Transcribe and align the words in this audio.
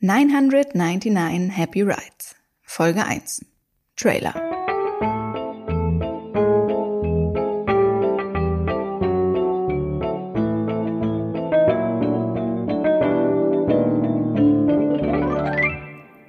999 0.00 1.50
Happy 1.50 1.82
Rides. 1.82 2.36
Folge 2.62 3.04
1. 3.04 3.44
Trailer. 3.96 4.32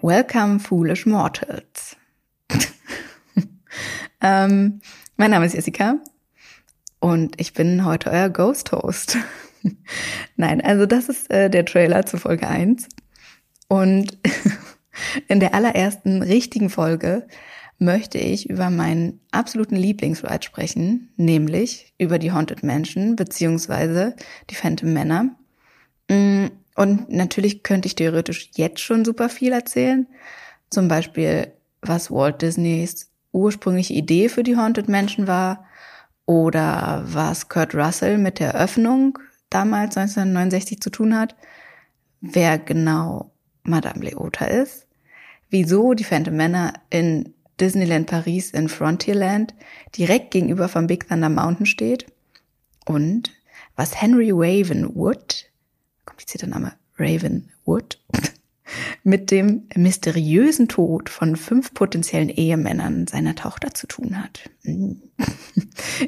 Welcome, 0.00 0.60
foolish 0.60 1.04
mortals. 1.04 1.96
ähm, 4.20 4.80
mein 5.16 5.32
Name 5.32 5.44
ist 5.44 5.54
Jessica 5.54 5.98
und 7.00 7.40
ich 7.40 7.52
bin 7.52 7.84
heute 7.84 8.12
euer 8.12 8.28
Ghost 8.28 8.70
Host. 8.70 9.18
Nein, 10.36 10.60
also 10.60 10.86
das 10.86 11.08
ist 11.08 11.28
äh, 11.32 11.50
der 11.50 11.64
Trailer 11.64 12.06
zu 12.06 12.16
Folge 12.16 12.46
1. 12.46 12.86
Und 13.68 14.18
in 15.28 15.40
der 15.40 15.54
allerersten 15.54 16.22
richtigen 16.22 16.70
Folge 16.70 17.26
möchte 17.78 18.18
ich 18.18 18.48
über 18.48 18.70
meinen 18.70 19.20
absoluten 19.32 19.76
Lieblingsride 19.76 20.42
sprechen, 20.42 21.10
nämlich 21.16 21.92
über 21.98 22.18
die 22.18 22.32
Haunted 22.32 22.62
Mansion 22.62 23.16
beziehungsweise 23.16 24.16
die 24.50 24.54
Phantom 24.54 24.92
Manor. 24.92 25.26
Mm, 26.08 26.46
und 26.74 27.10
natürlich 27.10 27.62
könnte 27.62 27.86
ich 27.86 27.94
theoretisch 27.94 28.50
jetzt 28.54 28.80
schon 28.80 29.04
super 29.04 29.28
viel 29.28 29.52
erzählen. 29.52 30.06
Zum 30.70 30.88
Beispiel, 30.88 31.52
was 31.82 32.10
Walt 32.10 32.42
Disneys 32.42 33.10
ursprüngliche 33.32 33.94
Idee 33.94 34.28
für 34.28 34.42
die 34.42 34.56
Haunted 34.56 34.88
Mansion 34.88 35.26
war 35.26 35.66
oder 36.24 37.04
was 37.06 37.48
Kurt 37.48 37.74
Russell 37.74 38.18
mit 38.18 38.40
der 38.40 38.54
Eröffnung 38.54 39.18
damals 39.50 39.96
1969 39.96 40.80
zu 40.80 40.90
tun 40.90 41.16
hat, 41.16 41.36
wer 42.20 42.58
genau 42.58 43.30
Madame 43.66 44.04
Leota 44.04 44.46
ist, 44.46 44.86
wieso 45.50 45.94
die 45.94 46.04
Phantom 46.04 46.36
Manor 46.36 46.72
in 46.90 47.34
Disneyland 47.60 48.06
Paris 48.06 48.50
in 48.50 48.68
Frontierland 48.68 49.54
direkt 49.96 50.30
gegenüber 50.30 50.68
vom 50.68 50.86
Big 50.86 51.08
Thunder 51.08 51.28
Mountain 51.28 51.66
steht 51.66 52.06
und 52.84 53.32
was 53.76 54.00
Henry 54.00 54.30
Ravenwood, 54.32 55.50
komplizierter 56.04 56.46
Name, 56.46 56.72
Ravenwood, 56.98 57.98
mit 59.04 59.30
dem 59.30 59.68
mysteriösen 59.74 60.68
Tod 60.68 61.08
von 61.08 61.36
fünf 61.36 61.72
potenziellen 61.72 62.28
Ehemännern 62.28 63.06
seiner 63.06 63.34
Tochter 63.34 63.74
zu 63.74 63.86
tun 63.86 64.22
hat. 64.22 64.50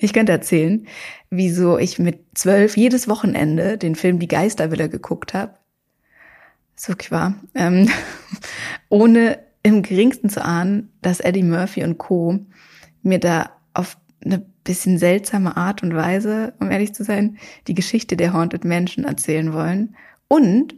Ich 0.00 0.12
könnte 0.12 0.32
erzählen, 0.32 0.86
wieso 1.30 1.78
ich 1.78 2.00
mit 2.00 2.18
zwölf 2.34 2.76
jedes 2.76 3.06
Wochenende 3.06 3.78
den 3.78 3.94
Film 3.94 4.18
Die 4.18 4.26
Geistervilla 4.26 4.88
geguckt 4.88 5.32
habe. 5.32 5.54
So 6.76 6.92
wirklich 6.92 7.10
wahr. 7.10 7.34
Ähm, 7.54 7.88
ohne 8.88 9.38
im 9.62 9.82
geringsten 9.82 10.28
zu 10.28 10.44
ahnen, 10.44 10.92
dass 11.02 11.20
Eddie 11.20 11.42
Murphy 11.42 11.82
und 11.82 11.98
Co. 11.98 12.38
mir 13.02 13.18
da 13.18 13.50
auf 13.74 13.96
eine 14.24 14.44
bisschen 14.64 14.98
seltsame 14.98 15.56
Art 15.56 15.82
und 15.82 15.94
Weise, 15.94 16.54
um 16.60 16.70
ehrlich 16.70 16.94
zu 16.94 17.04
sein, 17.04 17.38
die 17.66 17.74
Geschichte 17.74 18.16
der 18.16 18.32
Haunted 18.32 18.64
Menschen 18.64 19.04
erzählen 19.04 19.52
wollen. 19.52 19.96
Und 20.28 20.74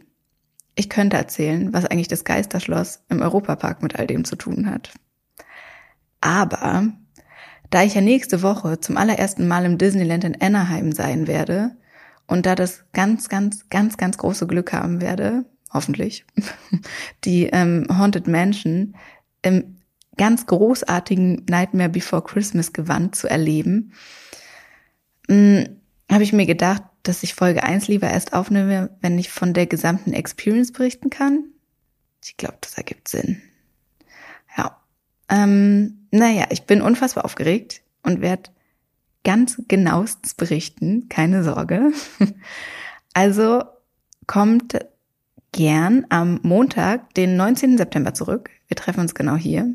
ich 0.75 0.89
könnte 0.89 1.17
erzählen, 1.17 1.73
was 1.73 1.85
eigentlich 1.85 2.07
das 2.07 2.23
Geisterschloss 2.23 3.03
im 3.09 3.21
Europapark 3.21 3.83
mit 3.83 3.97
all 3.99 4.07
dem 4.07 4.23
zu 4.23 4.35
tun 4.35 4.69
hat. 4.69 4.93
Aber 6.21 6.87
da 7.69 7.83
ich 7.83 7.95
ja 7.95 8.01
nächste 8.01 8.41
Woche 8.41 8.79
zum 8.79 8.97
allerersten 8.97 9.47
Mal 9.47 9.65
im 9.65 9.77
Disneyland 9.77 10.23
in 10.23 10.41
Anaheim 10.41 10.91
sein 10.91 11.27
werde 11.27 11.71
und 12.27 12.45
da 12.45 12.55
das 12.55 12.85
ganz, 12.93 13.29
ganz, 13.29 13.69
ganz, 13.69 13.97
ganz 13.97 14.17
große 14.17 14.47
Glück 14.47 14.73
haben 14.73 15.01
werde, 15.01 15.45
hoffentlich, 15.71 16.25
die 17.25 17.45
ähm, 17.45 17.87
Haunted 17.91 18.27
Mansion 18.27 18.95
im 19.41 19.77
ganz 20.17 20.45
großartigen 20.45 21.45
Nightmare 21.49 21.89
Before 21.89 22.23
Christmas 22.23 22.73
Gewand 22.73 23.15
zu 23.15 23.27
erleben, 23.27 23.93
hm, 25.29 25.79
habe 26.11 26.23
ich 26.23 26.33
mir 26.33 26.45
gedacht, 26.45 26.83
dass 27.03 27.23
ich 27.23 27.35
Folge 27.35 27.63
1 27.63 27.87
lieber 27.87 28.09
erst 28.09 28.33
aufnehme, 28.33 28.89
wenn 29.01 29.17
ich 29.17 29.29
von 29.29 29.53
der 29.53 29.67
gesamten 29.67 30.11
Experience 30.13 30.71
berichten 30.71 31.09
kann. 31.09 31.45
Ich 32.23 32.35
glaube, 32.35 32.57
das 32.61 32.73
ergibt 32.75 33.07
Sinn. 33.07 33.41
Ja. 34.57 34.77
Ähm, 35.29 36.07
naja, 36.11 36.47
ich 36.49 36.63
bin 36.63 36.81
unfassbar 36.81 37.23
aufgeregt 37.25 37.81
und 38.03 38.21
werde 38.21 38.49
ganz 39.23 39.61
genauestens 39.67 40.33
berichten, 40.33 41.07
keine 41.09 41.43
Sorge. 41.43 41.91
Also 43.11 43.63
kommt 44.27 44.79
gern 45.51 46.05
am 46.09 46.39
Montag, 46.43 47.13
den 47.13 47.37
19. 47.37 47.77
September 47.77 48.13
zurück. 48.13 48.49
Wir 48.67 48.77
treffen 48.77 49.01
uns 49.01 49.15
genau 49.15 49.35
hier 49.35 49.73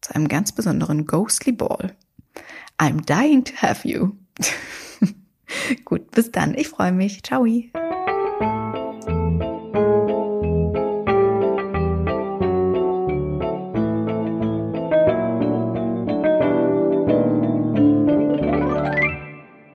zu 0.00 0.14
einem 0.14 0.28
ganz 0.28 0.52
besonderen 0.52 1.06
Ghostly 1.06 1.52
Ball. 1.52 1.94
I'm 2.78 3.04
dying 3.06 3.44
to 3.44 3.54
have 3.56 3.88
you. 3.88 4.12
Gut, 5.84 6.10
bis 6.10 6.30
dann. 6.30 6.54
Ich 6.54 6.68
freue 6.68 6.92
mich. 6.92 7.22
Ciao. 7.22 7.46